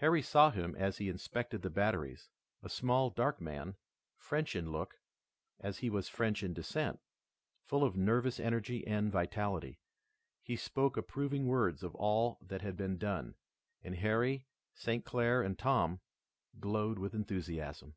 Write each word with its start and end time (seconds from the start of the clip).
Harry 0.00 0.20
saw 0.20 0.50
him 0.50 0.74
as 0.76 0.98
he 0.98 1.08
inspected 1.08 1.62
the 1.62 1.70
batteries, 1.70 2.28
a 2.62 2.68
small, 2.68 3.08
dark 3.08 3.40
man, 3.40 3.74
French 4.18 4.54
in 4.54 4.70
look, 4.70 4.98
as 5.60 5.78
he 5.78 5.88
was 5.88 6.10
French 6.10 6.42
in 6.42 6.52
descent, 6.52 7.00
full 7.64 7.82
of 7.82 7.96
nervous 7.96 8.38
energy 8.38 8.86
and 8.86 9.10
vitality. 9.10 9.80
He 10.42 10.56
spoke 10.56 10.98
approving 10.98 11.46
words 11.46 11.82
of 11.82 11.94
all 11.94 12.36
that 12.42 12.60
had 12.60 12.76
been 12.76 12.98
done, 12.98 13.34
and 13.82 13.94
Harry, 13.94 14.46
St. 14.74 15.06
Clair 15.06 15.40
and 15.40 15.58
Tom, 15.58 16.00
glowed 16.60 16.98
with 16.98 17.14
enthusiasm. 17.14 17.94